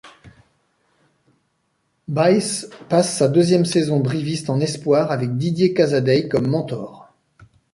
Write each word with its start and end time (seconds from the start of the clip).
Buys 2.07 2.65
passe 2.89 3.15
sa 3.15 3.27
deuxième 3.27 3.65
saison 3.65 3.99
briviste 3.99 4.49
en 4.49 4.59
Espoirs, 4.59 5.11
avec 5.11 5.37
Didier 5.37 5.75
Casadeï 5.75 6.27
comme 6.27 6.47
mentor. 6.47 7.13